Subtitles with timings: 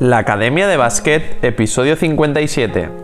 [0.00, 2.99] La Academia de Básquet, episodio 57.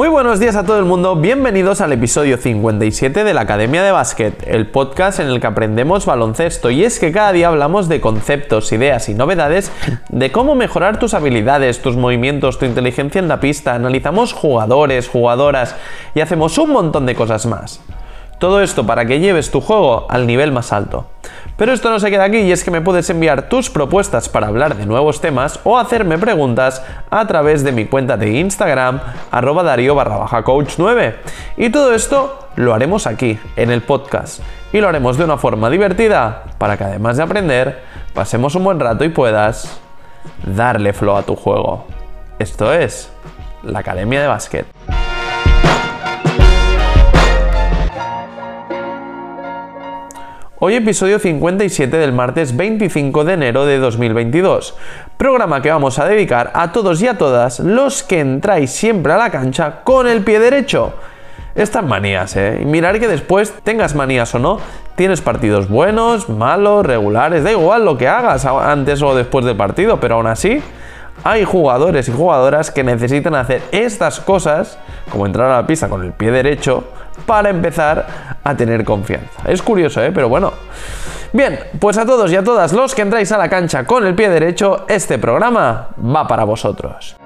[0.00, 3.92] Muy buenos días a todo el mundo, bienvenidos al episodio 57 de la Academia de
[3.92, 6.70] Básquet, el podcast en el que aprendemos baloncesto.
[6.70, 9.70] Y es que cada día hablamos de conceptos, ideas y novedades
[10.08, 15.76] de cómo mejorar tus habilidades, tus movimientos, tu inteligencia en la pista, analizamos jugadores, jugadoras
[16.14, 17.82] y hacemos un montón de cosas más.
[18.40, 21.04] Todo esto para que lleves tu juego al nivel más alto.
[21.58, 24.46] Pero esto no se queda aquí y es que me puedes enviar tus propuestas para
[24.46, 28.98] hablar de nuevos temas o hacerme preguntas a través de mi cuenta de Instagram,
[29.30, 31.16] arroba darío barra baja coach 9.
[31.58, 34.40] Y todo esto lo haremos aquí, en el podcast.
[34.72, 37.82] Y lo haremos de una forma divertida para que además de aprender,
[38.14, 39.78] pasemos un buen rato y puedas
[40.46, 41.84] darle flow a tu juego.
[42.38, 43.12] Esto es
[43.64, 44.64] la Academia de Básquet.
[50.62, 54.76] Hoy episodio 57 del martes 25 de enero de 2022,
[55.16, 59.16] programa que vamos a dedicar a todos y a todas los que entráis siempre a
[59.16, 60.92] la cancha con el pie derecho.
[61.54, 62.58] Estas manías, ¿eh?
[62.60, 64.60] Y mirar que después, tengas manías o no,
[64.96, 69.98] tienes partidos buenos, malos, regulares, da igual lo que hagas antes o después del partido,
[69.98, 70.62] pero aún así,
[71.24, 74.78] hay jugadores y jugadoras que necesitan hacer estas cosas,
[75.10, 76.84] como entrar a la pista con el pie derecho,
[77.26, 79.42] para empezar a tener confianza.
[79.46, 80.10] Es curioso, ¿eh?
[80.12, 80.52] Pero bueno.
[81.32, 84.16] Bien, pues a todos y a todas los que entráis a la cancha con el
[84.16, 87.16] pie derecho, este programa va para vosotros.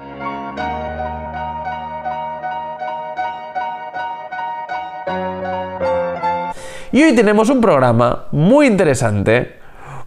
[6.91, 9.57] Y hoy tenemos un programa muy interesante,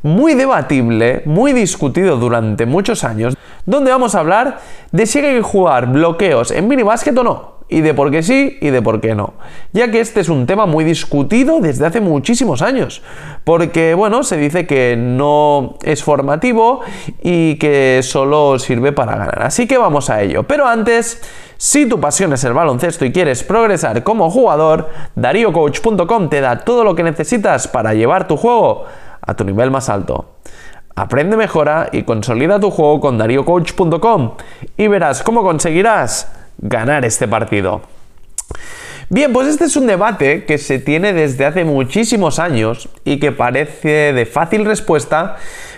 [0.02, 4.60] muy debatible, muy discutido durante muchos años, donde vamos a hablar
[4.92, 8.56] de si hay que jugar bloqueos en minibásquet o no y de por qué sí
[8.60, 9.34] y de por qué no.
[9.72, 13.02] Ya que este es un tema muy discutido desde hace muchísimos años.
[13.44, 16.80] Porque, bueno, se dice que no es formativo
[17.22, 19.42] y que solo sirve para ganar.
[19.42, 20.44] Así que vamos a ello.
[20.44, 21.20] Pero antes,
[21.56, 26.84] si tu pasión es el baloncesto y quieres progresar como jugador, DarioCoach.com te da todo
[26.84, 28.84] lo que necesitas para llevar tu juego
[29.20, 30.36] a tu nivel más alto.
[30.94, 34.32] Aprende, mejora y consolida tu juego con DarioCoach.com
[34.76, 37.82] y verás cómo conseguirás ganar este partido.
[39.10, 43.32] Bien, pues este es un debate que se tiene desde hace muchísimos años y que
[43.32, 45.36] parece de fácil respuesta,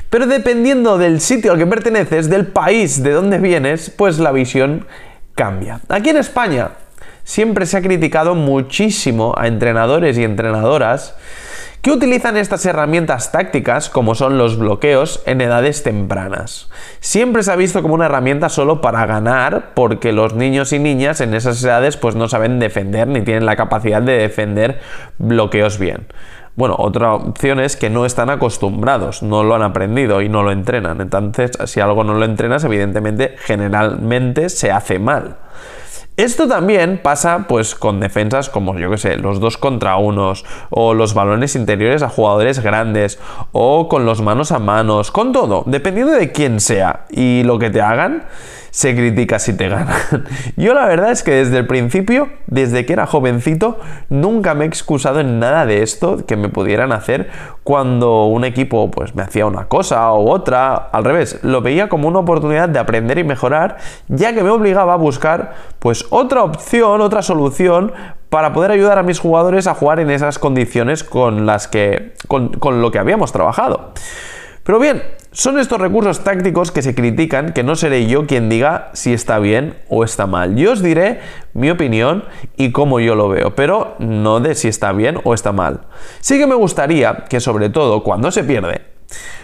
[0.09, 4.87] pero dependiendo del sitio al que perteneces, del país de donde vienes, pues la visión
[5.37, 5.81] cambia.
[5.89, 6.71] Aquí en España
[7.23, 11.15] siempre se ha criticado muchísimo a entrenadores y entrenadoras
[11.83, 16.69] que utilizan estas herramientas tácticas, como son los bloqueos, en edades tempranas.
[17.01, 21.21] Siempre se ha visto como una herramienta solo para ganar, porque los niños y niñas
[21.23, 24.81] en esas edades pues no saben defender ni tienen la capacidad de defender
[25.19, 26.07] bloqueos bien.
[26.57, 30.51] Bueno, otra opción es que no están acostumbrados, no lo han aprendido y no lo
[30.51, 31.01] entrenan.
[31.01, 35.37] Entonces, si algo no lo entrenas, evidentemente, generalmente se hace mal.
[36.21, 40.93] Esto también pasa pues con defensas como yo que sé, los dos contra unos o
[40.93, 43.19] los balones interiores a jugadores grandes
[43.53, 47.71] o con los manos a manos, con todo, dependiendo de quién sea y lo que
[47.71, 48.25] te hagan
[48.71, 49.97] se critica si te ganan.
[50.57, 54.69] Yo la verdad es que desde el principio, desde que era jovencito, nunca me he
[54.69, 57.31] excusado en nada de esto que me pudieran hacer
[57.65, 62.09] cuando un equipo pues me hacía una cosa u otra, al revés, lo veía como
[62.09, 63.77] una oportunidad de aprender y mejorar,
[64.09, 67.93] ya que me obligaba a buscar pues otra opción, otra solución
[68.29, 72.51] para poder ayudar a mis jugadores a jugar en esas condiciones con las que con,
[72.51, 73.93] con lo que habíamos trabajado.
[74.63, 78.91] Pero bien, son estos recursos tácticos que se critican que no seré yo quien diga
[78.95, 80.57] si está bien o está mal.
[80.57, 81.21] Yo os diré
[81.55, 82.25] mi opinión
[82.57, 85.83] y cómo yo lo veo, pero no de si está bien o está mal.
[86.21, 88.83] Sí que me gustaría que sobre todo cuando se pierde,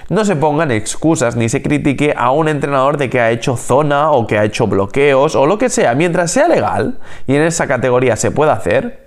[0.08, 4.10] no se pongan excusas ni se critique a un entrenador de que ha hecho zona
[4.10, 5.94] o que ha hecho bloqueos o lo que sea.
[5.94, 6.98] Mientras sea legal
[7.28, 9.04] y en esa categoría se pueda hacer,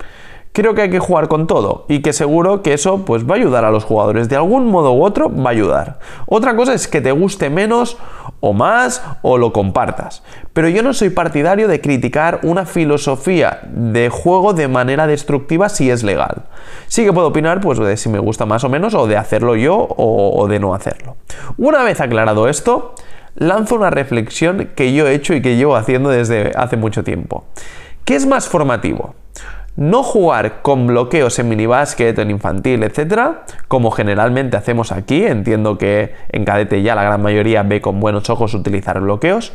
[0.52, 3.38] creo que hay que jugar con todo y que seguro que eso pues va a
[3.38, 5.98] ayudar a los jugadores de algún modo u otro va a ayudar.
[6.26, 7.96] Otra cosa es que te guste menos
[8.40, 10.22] o más o lo compartas.
[10.52, 15.90] Pero yo no soy partidario de criticar una filosofía de juego de manera destructiva si
[15.90, 16.44] es legal.
[16.88, 19.56] Sí que puedo opinar pues de si me gusta más o menos o de hacerlo
[19.56, 21.16] yo o, o de no hacerlo.
[21.58, 22.94] Una vez aclarado esto,
[23.36, 27.44] lanzo una reflexión que yo he hecho y que llevo haciendo desde hace mucho tiempo.
[28.04, 29.14] ¿Qué es más formativo?
[29.80, 35.24] No jugar con bloqueos en minibásquet, en infantil, etcétera, como generalmente hacemos aquí.
[35.24, 39.54] Entiendo que en cadete ya la gran mayoría ve con buenos ojos utilizar bloqueos.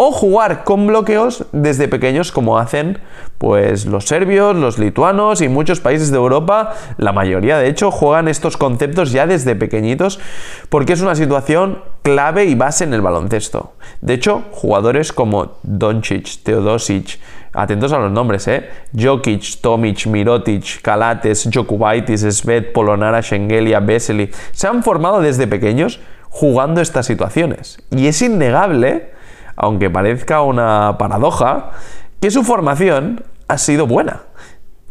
[0.00, 3.00] O jugar con bloqueos desde pequeños como hacen
[3.36, 8.28] pues los serbios, los lituanos y muchos países de Europa, la mayoría de hecho juegan
[8.28, 10.20] estos conceptos ya desde pequeñitos
[10.68, 13.72] porque es una situación clave y base en el baloncesto.
[14.00, 17.18] De hecho, jugadores como Doncic, Teodosic,
[17.52, 18.68] atentos a los nombres, ¿eh?
[18.96, 25.98] Jokic, Tomic, Mirotic, Kalates, Jokubaitis, Svet, Polonara, Shengelia, Vesely, se han formado desde pequeños
[26.30, 27.78] jugando estas situaciones.
[27.90, 29.17] Y es innegable
[29.58, 31.72] aunque parezca una paradoja,
[32.20, 34.22] que su formación ha sido buena.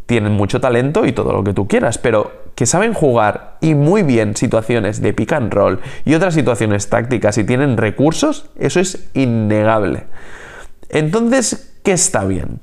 [0.05, 4.03] Tienen mucho talento y todo lo que tú quieras, pero que saben jugar y muy
[4.03, 9.09] bien situaciones de pick and roll y otras situaciones tácticas y tienen recursos, eso es
[9.13, 10.03] innegable.
[10.89, 12.59] Entonces, ¿qué está bien?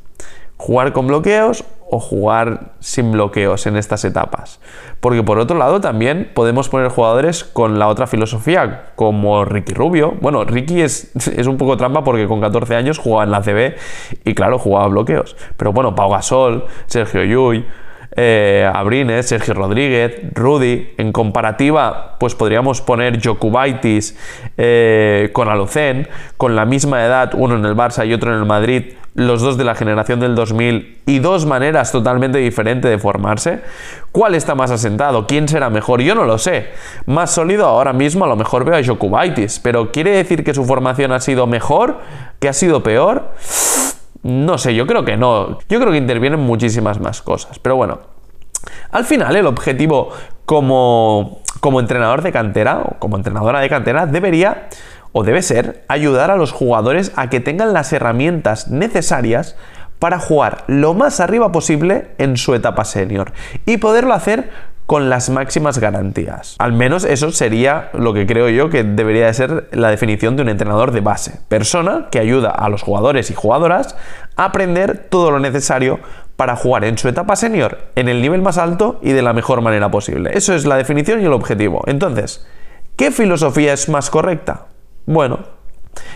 [0.57, 1.65] ¿Jugar con bloqueos
[1.95, 4.59] o jugar sin bloqueos en estas etapas.
[4.99, 10.15] Porque por otro lado también podemos poner jugadores con la otra filosofía, como Ricky Rubio.
[10.21, 13.77] Bueno, Ricky es, es un poco trampa porque con 14 años jugaba en la CB
[14.25, 15.37] y claro, jugaba bloqueos.
[15.57, 17.65] Pero bueno, Pau Gasol, Sergio Llull,
[18.17, 20.95] eh, Abrines, Sergio Rodríguez, Rudy.
[20.99, 24.19] En comparativa, pues podríamos poner Jokubaitis
[24.57, 28.47] eh, con Alucén, con la misma edad, uno en el Barça y otro en el
[28.47, 33.61] Madrid, los dos de la generación del 2000 y dos maneras totalmente diferentes de formarse.
[34.11, 35.27] ¿Cuál está más asentado?
[35.27, 36.01] ¿Quién será mejor?
[36.03, 36.71] Yo no lo sé.
[37.07, 40.65] Más sólido ahora mismo a lo mejor veo a Jokubaitis, pero ¿quiere decir que su
[40.65, 42.01] formación ha sido mejor?
[42.41, 43.33] ¿Que ha sido peor?
[44.25, 45.59] No sé, yo creo que no.
[45.69, 47.59] Yo creo que intervienen muchísimas más cosas.
[47.61, 48.01] Pero bueno,
[48.91, 50.11] al final el objetivo
[50.45, 54.69] como, como entrenador de cantera o como entrenadora de cantera debería
[55.15, 59.57] o debe ser ayudar a los jugadores a que tengan las herramientas necesarias
[60.01, 63.33] para jugar lo más arriba posible en su etapa senior
[63.65, 64.51] y poderlo hacer
[64.87, 66.57] con las máximas garantías.
[66.59, 70.43] Al menos eso sería lo que creo yo que debería de ser la definición de
[70.43, 71.41] un entrenador de base.
[71.49, 73.97] Persona que ayuda a los jugadores y jugadoras
[74.37, 76.01] a aprender todo lo necesario
[76.37, 79.61] para jugar en su etapa senior en el nivel más alto y de la mejor
[79.61, 80.33] manera posible.
[80.35, 81.85] Eso es la definición y el objetivo.
[81.87, 82.45] Entonces,
[82.97, 84.67] ¿qué filosofía es más correcta?
[85.07, 85.41] Bueno,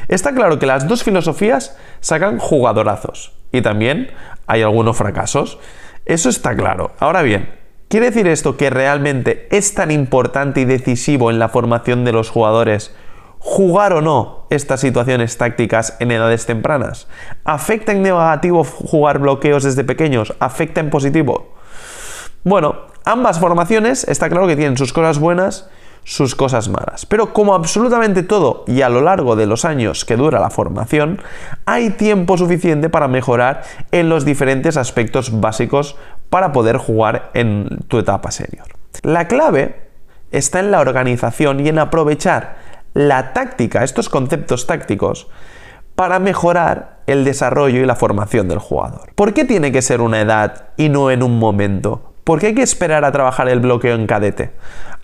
[0.08, 4.10] está claro que las dos filosofías sacan jugadorazos y también
[4.46, 5.58] hay algunos fracasos.
[6.04, 6.92] Eso está claro.
[6.98, 7.58] Ahora bien,
[7.88, 12.28] ¿Quiere decir esto que realmente es tan importante y decisivo en la formación de los
[12.28, 12.94] jugadores
[13.38, 17.08] jugar o no estas situaciones tácticas en edades tempranas?
[17.44, 20.34] ¿Afecta en negativo jugar bloqueos desde pequeños?
[20.38, 21.54] ¿Afecta en positivo?
[22.44, 22.76] Bueno,
[23.06, 25.70] ambas formaciones está claro que tienen sus cosas buenas
[26.04, 27.06] sus cosas malas.
[27.06, 31.20] Pero como absolutamente todo y a lo largo de los años que dura la formación,
[31.66, 33.62] hay tiempo suficiente para mejorar
[33.92, 35.96] en los diferentes aspectos básicos
[36.30, 38.66] para poder jugar en tu etapa senior.
[39.02, 39.88] La clave
[40.30, 42.56] está en la organización y en aprovechar
[42.94, 45.28] la táctica, estos conceptos tácticos,
[45.94, 49.12] para mejorar el desarrollo y la formación del jugador.
[49.14, 52.12] ¿Por qué tiene que ser una edad y no en un momento?
[52.24, 54.52] ¿Por qué hay que esperar a trabajar el bloqueo en cadete?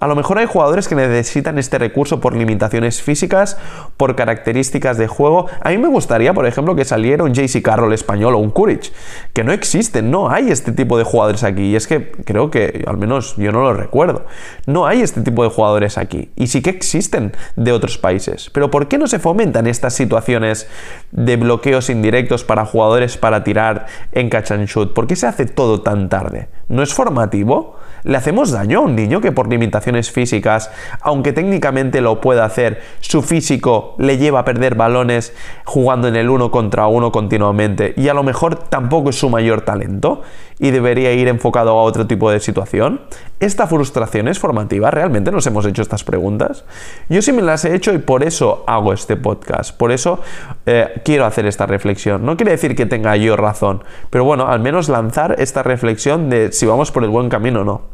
[0.05, 3.57] A lo mejor hay jugadores que necesitan este recurso por limitaciones físicas,
[3.97, 5.47] por características de juego.
[5.63, 8.93] A mí me gustaría, por ejemplo, que saliera un JC Carroll español o un Courage,
[9.33, 11.71] que no existen, no hay este tipo de jugadores aquí.
[11.71, 14.27] Y es que creo que, al menos yo no lo recuerdo,
[14.67, 16.31] no hay este tipo de jugadores aquí.
[16.37, 18.51] Y sí que existen de otros países.
[18.53, 20.69] Pero ¿por qué no se fomentan estas situaciones
[21.13, 24.93] de bloqueos indirectos para jugadores para tirar en catch and shoot?
[24.93, 26.49] ¿Por qué se hace todo tan tarde?
[26.69, 27.77] ¿No es formativo?
[28.05, 30.71] ¿Le hacemos daño a un niño que por limitaciones físicas,
[31.01, 35.33] aunque técnicamente lo pueda hacer, su físico le lleva a perder balones
[35.65, 39.63] jugando en el uno contra uno continuamente y a lo mejor tampoco es su mayor
[39.63, 40.21] talento
[40.59, 43.01] y debería ir enfocado a otro tipo de situación?
[43.41, 44.91] ¿Esta frustración es formativa?
[44.91, 46.67] ¿Realmente nos hemos hecho estas preguntas?
[47.09, 50.21] Yo sí me las he hecho y por eso hago este podcast, por eso
[50.67, 52.27] eh, quiero hacer esta reflexión.
[52.27, 56.53] No quiere decir que tenga yo razón, pero bueno, al menos lanzar esta reflexión de
[56.53, 57.94] si vamos por el buen camino o no.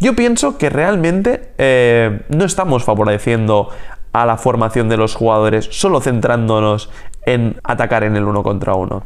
[0.00, 3.68] Yo pienso que realmente eh, no estamos favoreciendo
[4.12, 6.90] a la formación de los jugadores solo centrándonos
[7.24, 9.04] en atacar en el uno contra uno.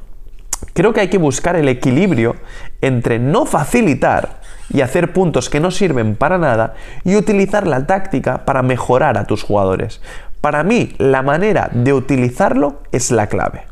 [0.73, 2.37] Creo que hay que buscar el equilibrio
[2.81, 4.41] entre no facilitar
[4.71, 9.27] y hacer puntos que no sirven para nada y utilizar la táctica para mejorar a
[9.27, 10.01] tus jugadores.
[10.41, 13.65] Para mí, la manera de utilizarlo es la clave.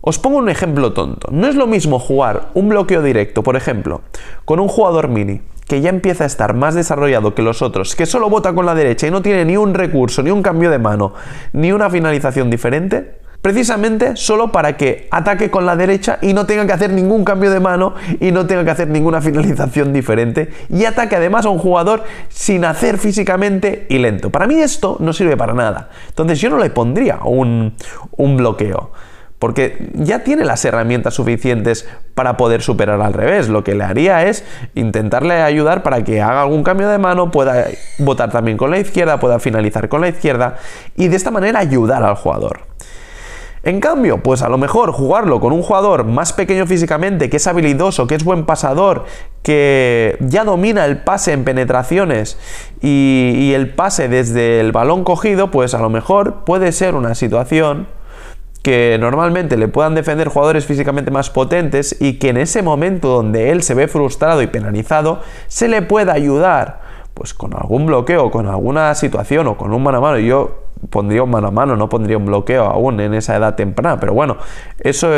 [0.00, 1.28] Os pongo un ejemplo tonto.
[1.30, 4.00] No es lo mismo jugar un bloqueo directo, por ejemplo,
[4.46, 8.04] con un jugador mini que ya empieza a estar más desarrollado que los otros, que
[8.04, 10.80] solo vota con la derecha y no tiene ni un recurso, ni un cambio de
[10.80, 11.14] mano,
[11.52, 16.66] ni una finalización diferente, precisamente solo para que ataque con la derecha y no tenga
[16.66, 20.86] que hacer ningún cambio de mano y no tenga que hacer ninguna finalización diferente y
[20.86, 24.30] ataque además a un jugador sin hacer físicamente y lento.
[24.30, 25.90] Para mí esto no sirve para nada.
[26.08, 27.74] Entonces yo no le pondría un,
[28.16, 28.90] un bloqueo
[29.40, 33.48] porque ya tiene las herramientas suficientes para poder superar al revés.
[33.48, 34.44] Lo que le haría es
[34.74, 37.66] intentarle ayudar para que haga algún cambio de mano, pueda
[37.98, 40.58] votar también con la izquierda, pueda finalizar con la izquierda
[40.94, 42.60] y de esta manera ayudar al jugador.
[43.62, 47.46] En cambio, pues a lo mejor jugarlo con un jugador más pequeño físicamente, que es
[47.46, 49.06] habilidoso, que es buen pasador,
[49.42, 52.38] que ya domina el pase en penetraciones
[52.82, 57.14] y, y el pase desde el balón cogido, pues a lo mejor puede ser una
[57.14, 57.88] situación
[58.62, 63.50] que normalmente le puedan defender jugadores físicamente más potentes y que en ese momento donde
[63.50, 66.80] él se ve frustrado y penalizado, se le pueda ayudar
[67.14, 70.18] pues con algún bloqueo, con alguna situación o con un mano a mano.
[70.18, 73.98] Yo pondría un mano a mano, no pondría un bloqueo aún en esa edad temprana,
[73.98, 74.36] pero bueno,
[74.78, 75.10] eso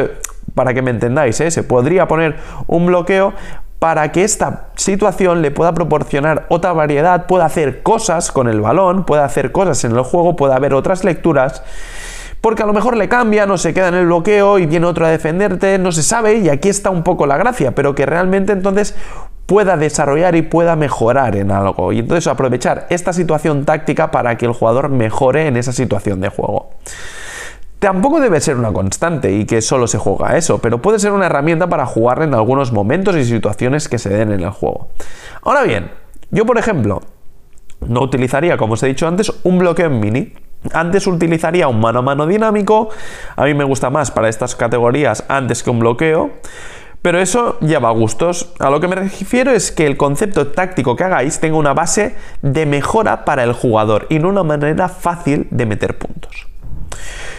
[0.54, 1.50] para que me entendáis, ¿eh?
[1.50, 3.32] se podría poner un bloqueo
[3.78, 9.04] para que esta situación le pueda proporcionar otra variedad, pueda hacer cosas con el balón,
[9.04, 11.64] pueda hacer cosas en el juego, pueda haber otras lecturas
[12.42, 15.06] porque a lo mejor le cambia, no se queda en el bloqueo y viene otro
[15.06, 18.52] a defenderte, no se sabe, y aquí está un poco la gracia, pero que realmente
[18.52, 18.96] entonces
[19.46, 21.92] pueda desarrollar y pueda mejorar en algo.
[21.92, 26.30] Y entonces aprovechar esta situación táctica para que el jugador mejore en esa situación de
[26.30, 26.70] juego.
[27.78, 31.26] Tampoco debe ser una constante y que solo se juega eso, pero puede ser una
[31.26, 34.88] herramienta para jugar en algunos momentos y situaciones que se den en el juego.
[35.42, 35.92] Ahora bien,
[36.32, 37.02] yo por ejemplo,
[37.86, 40.32] no utilizaría, como os he dicho antes, un bloqueo en mini.
[40.72, 42.90] Antes utilizaría un mano a mano dinámico,
[43.34, 46.30] a mí me gusta más para estas categorías antes que un bloqueo,
[47.02, 48.52] pero eso lleva a gustos.
[48.60, 52.14] A lo que me refiero es que el concepto táctico que hagáis tenga una base
[52.42, 56.46] de mejora para el jugador y no una manera fácil de meter puntos.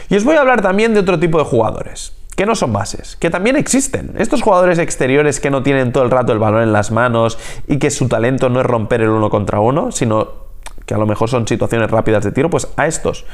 [0.09, 3.15] Y os voy a hablar también de otro tipo de jugadores, que no son bases,
[3.17, 4.15] que también existen.
[4.17, 7.37] Estos jugadores exteriores que no tienen todo el rato el balón en las manos
[7.67, 10.43] y que su talento no es romper el uno contra uno, sino
[10.85, 13.25] que a lo mejor son situaciones rápidas de tiro, pues a estos.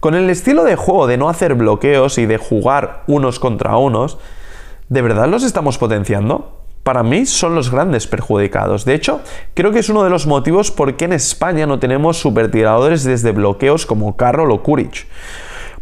[0.00, 4.18] Con el estilo de juego de no hacer bloqueos y de jugar unos contra unos,
[4.88, 6.54] ¿de verdad los estamos potenciando?
[6.84, 8.84] Para mí son los grandes perjudicados.
[8.84, 9.20] De hecho,
[9.54, 13.32] creo que es uno de los motivos por qué en España no tenemos supertiradores desde
[13.32, 15.06] bloqueos como Carroll o Kuric.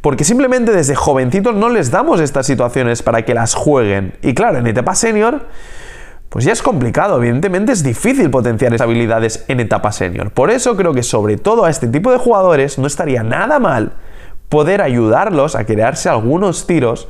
[0.00, 4.14] Porque simplemente desde jovencitos no les damos estas situaciones para que las jueguen.
[4.22, 5.46] Y claro, en etapa senior
[6.28, 10.32] pues ya es complicado, evidentemente es difícil potenciar esas habilidades en etapa senior.
[10.32, 13.92] Por eso creo que sobre todo a este tipo de jugadores no estaría nada mal
[14.48, 17.08] poder ayudarlos a crearse algunos tiros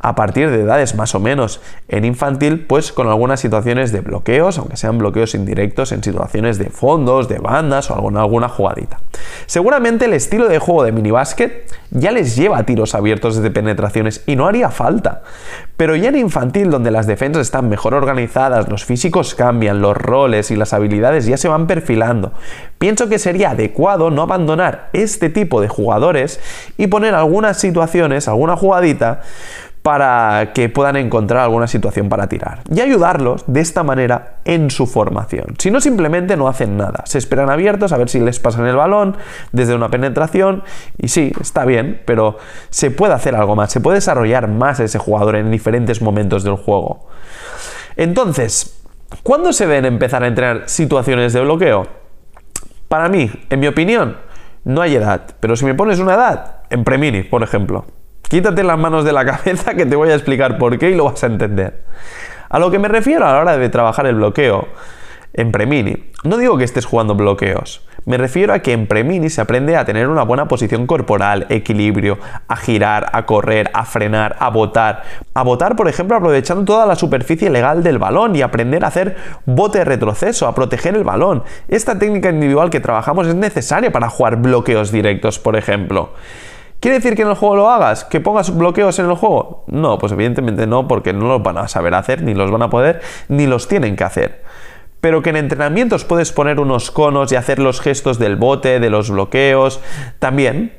[0.00, 4.58] a partir de edades más o menos en infantil, pues con algunas situaciones de bloqueos,
[4.58, 9.00] aunque sean bloqueos indirectos en situaciones de fondos, de bandas o alguna, alguna jugadita.
[9.48, 14.22] Seguramente el estilo de juego de minibásquet ya les lleva a tiros abiertos desde penetraciones
[14.26, 15.22] y no haría falta.
[15.78, 20.50] Pero ya en infantil, donde las defensas están mejor organizadas, los físicos cambian, los roles
[20.50, 22.34] y las habilidades ya se van perfilando,
[22.78, 26.40] pienso que sería adecuado no abandonar este tipo de jugadores
[26.76, 29.22] y poner algunas situaciones, alguna jugadita,
[29.88, 34.86] para que puedan encontrar alguna situación para tirar y ayudarlos de esta manera en su
[34.86, 35.54] formación.
[35.56, 37.04] Si no, simplemente no hacen nada.
[37.06, 39.16] Se esperan abiertos a ver si les pasan el balón
[39.50, 40.62] desde una penetración
[40.98, 42.36] y sí, está bien, pero
[42.68, 46.56] se puede hacer algo más, se puede desarrollar más ese jugador en diferentes momentos del
[46.56, 47.08] juego.
[47.96, 48.82] Entonces,
[49.22, 51.86] ¿cuándo se deben empezar a entrenar situaciones de bloqueo?
[52.88, 54.18] Para mí, en mi opinión,
[54.64, 57.86] no hay edad, pero si me pones una edad, en Premini, por ejemplo.
[58.28, 61.04] Quítate las manos de la cabeza que te voy a explicar por qué y lo
[61.04, 61.82] vas a entender.
[62.50, 64.68] A lo que me refiero a la hora de trabajar el bloqueo
[65.32, 69.40] en Premini, no digo que estés jugando bloqueos, me refiero a que en Premini se
[69.40, 72.18] aprende a tener una buena posición corporal, equilibrio,
[72.48, 75.02] a girar, a correr, a frenar, a botar.
[75.34, 79.16] A botar, por ejemplo, aprovechando toda la superficie legal del balón y aprender a hacer
[79.44, 81.44] bote retroceso, a proteger el balón.
[81.68, 86.14] Esta técnica individual que trabajamos es necesaria para jugar bloqueos directos, por ejemplo.
[86.80, 88.04] ¿Quiere decir que en el juego lo hagas?
[88.04, 89.64] ¿Que pongas bloqueos en el juego?
[89.66, 92.70] No, pues evidentemente no, porque no los van a saber hacer, ni los van a
[92.70, 94.44] poder, ni los tienen que hacer.
[95.00, 98.90] Pero que en entrenamientos puedes poner unos conos y hacer los gestos del bote, de
[98.90, 99.80] los bloqueos,
[100.20, 100.72] también.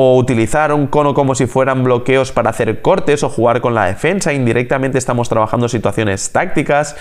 [0.00, 3.86] O utilizar un cono como si fueran bloqueos para hacer cortes o jugar con la
[3.86, 4.32] defensa.
[4.32, 6.94] Indirectamente estamos trabajando situaciones tácticas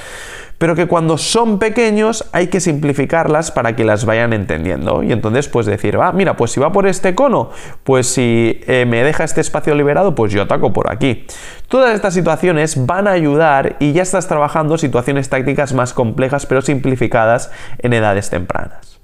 [0.58, 5.04] pero que cuando son pequeños hay que simplificarlas para que las vayan entendiendo.
[5.04, 7.52] Y entonces, pues decir, va, mira, pues si va por este cono,
[7.84, 11.26] pues si eh, me deja este espacio liberado, pues yo ataco por aquí.
[11.68, 16.62] Todas estas situaciones van a ayudar y ya estás trabajando situaciones tácticas más complejas, pero
[16.62, 19.00] simplificadas en edades tempranas.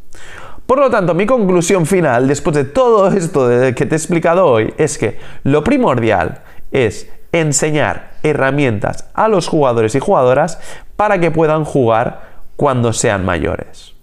[0.65, 4.73] Por lo tanto, mi conclusión final, después de todo esto que te he explicado hoy,
[4.77, 6.41] es que lo primordial
[6.71, 10.59] es enseñar herramientas a los jugadores y jugadoras
[10.95, 13.93] para que puedan jugar cuando sean mayores.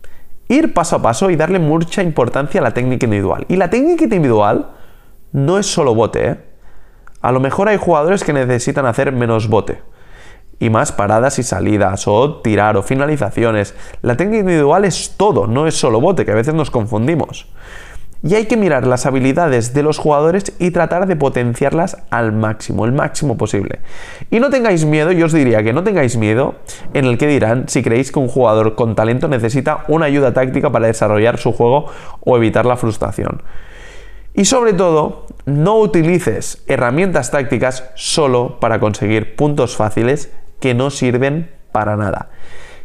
[0.48, 3.46] Ir paso a paso y darle mucha importancia a la técnica individual.
[3.48, 4.70] Y la técnica individual
[5.32, 6.36] no es solo bote, ¿eh?
[7.22, 9.80] A lo mejor hay jugadores que necesitan hacer menos bote
[10.60, 13.74] y más paradas y salidas o tirar o finalizaciones.
[14.02, 17.48] La técnica individual es todo, no es solo bote, que a veces nos confundimos.
[18.22, 22.84] Y hay que mirar las habilidades de los jugadores y tratar de potenciarlas al máximo,
[22.84, 23.80] el máximo posible.
[24.30, 26.56] Y no tengáis miedo, yo os diría que no tengáis miedo
[26.92, 30.70] en el que dirán si creéis que un jugador con talento necesita una ayuda táctica
[30.70, 31.86] para desarrollar su juego
[32.20, 33.40] o evitar la frustración.
[34.34, 41.50] Y sobre todo, no utilices herramientas tácticas solo para conseguir puntos fáciles que no sirven
[41.72, 42.28] para nada.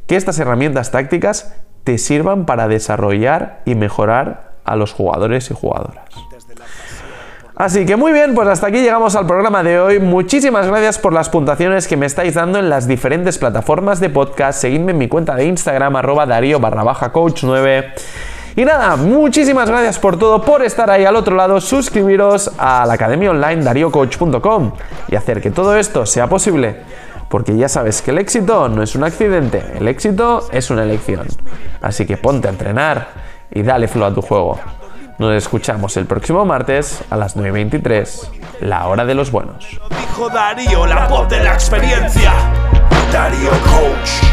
[0.07, 6.05] Que estas herramientas tácticas te sirvan para desarrollar y mejorar a los jugadores y jugadoras.
[7.55, 9.99] Así que muy bien, pues hasta aquí llegamos al programa de hoy.
[9.99, 14.59] Muchísimas gracias por las puntuaciones que me estáis dando en las diferentes plataformas de podcast.
[14.59, 17.93] Seguidme en mi cuenta de Instagram, arroba darío barra baja coach 9.
[18.57, 22.93] Y nada, muchísimas gracias por todo, por estar ahí al otro lado, suscribiros a la
[22.93, 24.73] academia online dariocoach.com
[25.07, 26.77] y hacer que todo esto sea posible.
[27.29, 31.27] Porque ya sabes que el éxito no es un accidente, el éxito es una elección.
[31.81, 33.07] Así que ponte a entrenar
[33.51, 34.59] y dale flow a tu juego.
[35.17, 39.79] Nos escuchamos el próximo martes a las 9.23, la hora de los buenos.
[40.33, 42.33] Darío, la voz de la experiencia.
[43.11, 44.25] Darío Coach.